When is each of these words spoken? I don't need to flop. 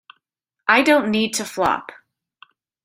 I 0.67 0.81
don't 0.81 1.11
need 1.11 1.35
to 1.35 1.45
flop. 1.45 1.91